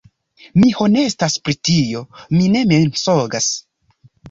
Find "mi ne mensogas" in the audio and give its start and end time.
2.39-3.53